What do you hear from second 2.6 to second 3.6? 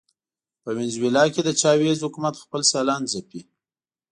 سیالان ځپي.